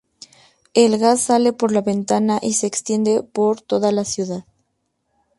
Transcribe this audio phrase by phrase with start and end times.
[0.73, 4.45] El gas sale por la ventana y se extiende por toda la ciudad.